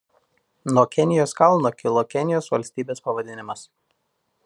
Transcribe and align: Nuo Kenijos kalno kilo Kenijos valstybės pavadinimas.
Nuo 0.71 0.83
Kenijos 0.95 1.35
kalno 1.41 1.71
kilo 1.83 2.05
Kenijos 2.15 2.51
valstybės 2.57 3.07
pavadinimas. 3.11 3.67